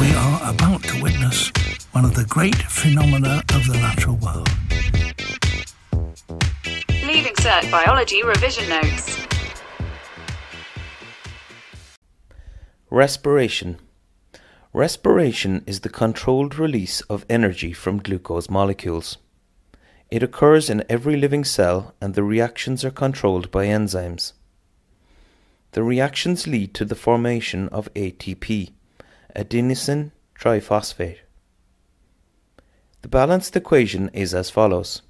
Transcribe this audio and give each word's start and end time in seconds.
We 0.00 0.14
are 0.14 0.40
about 0.50 0.82
to 0.84 1.02
witness 1.02 1.52
one 1.92 2.06
of 2.06 2.14
the 2.14 2.24
great 2.24 2.54
phenomena 2.54 3.42
of 3.52 3.66
the 3.66 3.74
natural 3.74 4.16
world. 4.16 4.48
Leaving 7.06 7.34
Cert 7.34 7.70
Biology 7.70 8.22
Revision 8.22 8.66
Notes. 8.70 9.26
Respiration. 12.88 13.78
Respiration 14.72 15.62
is 15.66 15.80
the 15.80 15.90
controlled 15.90 16.58
release 16.58 17.02
of 17.02 17.26
energy 17.28 17.74
from 17.74 17.98
glucose 17.98 18.48
molecules. 18.48 19.18
It 20.10 20.22
occurs 20.22 20.70
in 20.70 20.82
every 20.88 21.16
living 21.16 21.44
cell 21.44 21.94
and 22.00 22.14
the 22.14 22.24
reactions 22.24 22.86
are 22.86 22.90
controlled 22.90 23.50
by 23.50 23.66
enzymes. 23.66 24.32
The 25.72 25.82
reactions 25.82 26.46
lead 26.46 26.72
to 26.72 26.86
the 26.86 26.94
formation 26.94 27.68
of 27.68 27.92
ATP, 27.92 28.72
adenosine 29.36 30.10
triphosphate. 30.34 31.18
The 33.02 33.08
balanced 33.08 33.54
equation 33.56 34.10
is 34.12 34.34
as 34.34 34.50
follows 34.50 35.02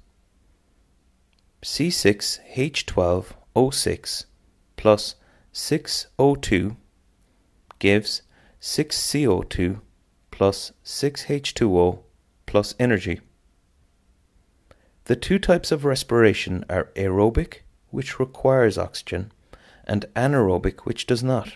C6H12O6 1.63 4.25
plus 4.77 5.15
6O2 5.53 6.77
gives 7.79 8.21
6CO2 8.61 9.81
plus 10.31 10.71
6H2O 10.85 11.99
plus 12.45 12.75
energy. 12.79 13.19
The 15.05 15.15
two 15.15 15.39
types 15.39 15.71
of 15.71 15.83
respiration 15.83 16.63
are 16.69 16.89
aerobic, 16.95 17.61
which 17.89 18.19
requires 18.19 18.77
oxygen, 18.77 19.31
and 19.85 20.05
anaerobic, 20.15 20.81
which 20.81 21.05
does 21.05 21.23
not. 21.23 21.53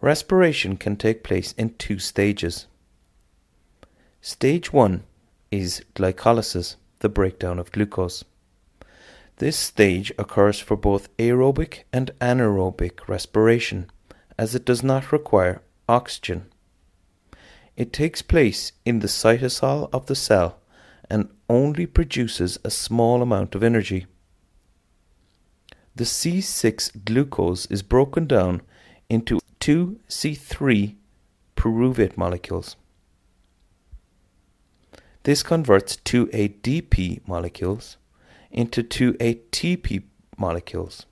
Respiration 0.00 0.76
can 0.76 0.96
take 0.96 1.24
place 1.24 1.52
in 1.58 1.74
two 1.74 1.98
stages. 1.98 2.66
Stage 4.20 4.72
1 4.72 5.02
is 5.50 5.82
glycolysis, 5.94 6.76
the 7.00 7.08
breakdown 7.08 7.58
of 7.58 7.72
glucose. 7.72 8.24
This 9.38 9.56
stage 9.56 10.12
occurs 10.18 10.60
for 10.60 10.76
both 10.76 11.16
aerobic 11.16 11.84
and 11.92 12.12
anaerobic 12.20 13.08
respiration 13.08 13.90
as 14.38 14.54
it 14.54 14.64
does 14.64 14.82
not 14.82 15.10
require 15.10 15.62
oxygen. 15.88 16.46
It 17.76 17.92
takes 17.92 18.22
place 18.22 18.72
in 18.84 19.00
the 19.00 19.08
cytosol 19.08 19.88
of 19.92 20.06
the 20.06 20.16
cell 20.16 20.58
and 21.10 21.28
only 21.48 21.86
produces 21.86 22.58
a 22.64 22.70
small 22.70 23.22
amount 23.22 23.54
of 23.54 23.62
energy. 23.62 24.06
The 25.96 26.04
C6 26.04 27.04
glucose 27.04 27.66
is 27.66 27.82
broken 27.82 28.26
down 28.26 28.62
into 29.08 29.40
two 29.68 30.00
C3 30.08 30.94
pyruvate 31.54 32.16
molecules. 32.16 32.76
This 35.24 35.42
converts 35.42 35.96
two 35.96 36.28
ADP 36.28 37.20
molecules 37.28 37.98
into 38.50 38.82
two 38.82 39.12
ATP 39.20 40.04
molecules. 40.38 41.04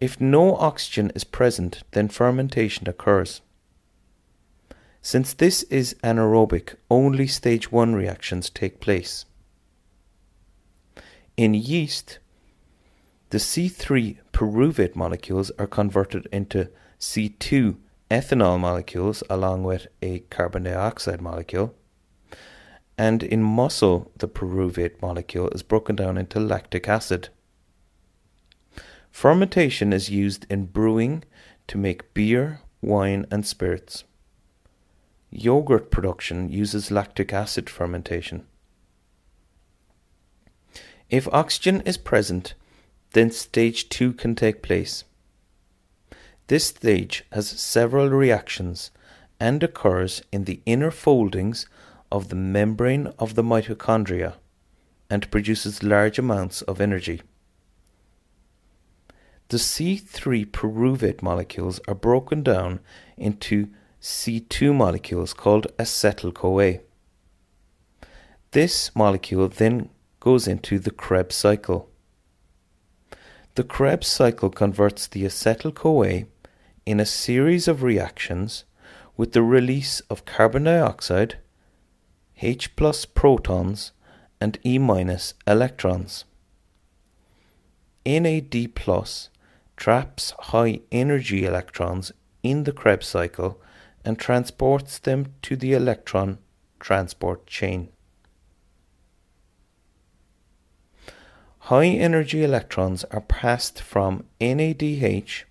If 0.00 0.18
no 0.18 0.56
oxygen 0.56 1.12
is 1.14 1.24
present, 1.24 1.82
then 1.90 2.08
fermentation 2.08 2.88
occurs. 2.88 3.42
Since 5.02 5.34
this 5.34 5.64
is 5.64 5.94
anaerobic, 6.02 6.76
only 6.90 7.26
stage 7.26 7.70
1 7.70 7.96
reactions 7.96 8.48
take 8.48 8.80
place. 8.80 9.26
In 11.36 11.52
yeast, 11.52 12.18
the 13.30 13.38
C3 13.38 14.16
pyruvate 14.32 14.96
molecules 14.96 15.50
are 15.58 15.66
converted 15.66 16.26
into 16.32 16.68
C2 16.98 17.76
ethanol 18.10 18.58
molecules 18.58 19.22
along 19.28 19.64
with 19.64 19.86
a 20.00 20.20
carbon 20.30 20.62
dioxide 20.64 21.20
molecule. 21.20 21.74
And 22.96 23.22
in 23.22 23.42
muscle, 23.42 24.10
the 24.16 24.28
pyruvate 24.28 25.00
molecule 25.02 25.48
is 25.50 25.62
broken 25.62 25.94
down 25.94 26.16
into 26.16 26.40
lactic 26.40 26.88
acid. 26.88 27.28
Fermentation 29.10 29.92
is 29.92 30.10
used 30.10 30.46
in 30.48 30.66
brewing 30.66 31.24
to 31.68 31.78
make 31.78 32.14
beer, 32.14 32.60
wine, 32.80 33.26
and 33.30 33.46
spirits. 33.46 34.04
Yogurt 35.30 35.90
production 35.90 36.48
uses 36.48 36.90
lactic 36.90 37.32
acid 37.32 37.68
fermentation. 37.68 38.46
If 41.10 41.28
oxygen 41.28 41.82
is 41.82 41.98
present, 41.98 42.54
then 43.12 43.30
stage 43.30 43.88
2 43.88 44.12
can 44.14 44.34
take 44.34 44.62
place. 44.62 45.04
This 46.48 46.66
stage 46.66 47.24
has 47.32 47.48
several 47.48 48.08
reactions 48.08 48.90
and 49.40 49.62
occurs 49.62 50.22
in 50.32 50.44
the 50.44 50.60
inner 50.66 50.90
foldings 50.90 51.66
of 52.10 52.28
the 52.28 52.36
membrane 52.36 53.12
of 53.18 53.34
the 53.34 53.42
mitochondria 53.42 54.34
and 55.10 55.30
produces 55.30 55.82
large 55.82 56.18
amounts 56.18 56.62
of 56.62 56.80
energy. 56.80 57.22
The 59.48 59.56
C3 59.56 60.46
pyruvate 60.46 61.22
molecules 61.22 61.80
are 61.88 61.94
broken 61.94 62.42
down 62.42 62.80
into 63.16 63.68
C2 64.02 64.74
molecules 64.74 65.32
called 65.32 65.66
acetyl 65.78 66.34
CoA. 66.34 66.80
This 68.50 68.94
molecule 68.94 69.48
then 69.48 69.88
goes 70.20 70.46
into 70.46 70.78
the 70.78 70.90
Krebs 70.90 71.34
cycle. 71.34 71.87
The 73.54 73.64
Krebs 73.64 74.06
cycle 74.06 74.50
converts 74.50 75.06
the 75.06 75.24
acetyl 75.24 75.74
CoA 75.74 76.26
in 76.86 77.00
a 77.00 77.06
series 77.06 77.68
of 77.68 77.82
reactions 77.82 78.64
with 79.16 79.32
the 79.32 79.42
release 79.42 80.00
of 80.08 80.24
carbon 80.24 80.64
dioxide, 80.64 81.38
H 82.40 82.76
plus 82.76 83.04
protons, 83.04 83.92
and 84.40 84.58
E 84.64 84.78
minus 84.78 85.34
electrons. 85.46 86.24
NAD 88.06 88.74
plus 88.74 89.28
traps 89.76 90.32
high 90.38 90.80
energy 90.90 91.44
electrons 91.44 92.12
in 92.42 92.64
the 92.64 92.72
Krebs 92.72 93.06
cycle 93.06 93.60
and 94.04 94.18
transports 94.18 94.98
them 94.98 95.34
to 95.42 95.56
the 95.56 95.72
electron 95.72 96.38
transport 96.80 97.46
chain. 97.46 97.88
High 101.68 101.88
energy 101.88 102.42
electrons 102.42 103.04
are 103.10 103.20
passed 103.20 103.82
from 103.82 104.24
NADH 104.40 105.44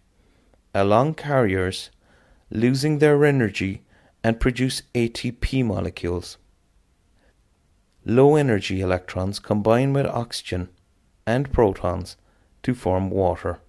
along 0.74 1.14
carriers, 1.14 1.92
losing 2.50 2.98
their 2.98 3.24
energy 3.24 3.84
and 4.24 4.40
produce 4.40 4.82
ATP 4.96 5.64
molecules. 5.64 6.40
Low 8.04 8.36
energy 8.36 8.82
electrons 8.82 9.38
combine 9.38 9.94
with 9.94 10.08
oxygen 10.08 10.70
and 11.28 11.54
protons 11.54 12.18
to 12.64 12.74
form 12.74 13.12
water. 13.12 13.60